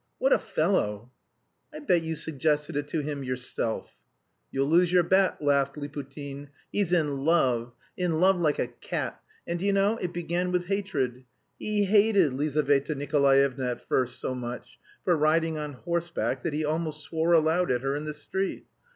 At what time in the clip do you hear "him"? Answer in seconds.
3.01-3.23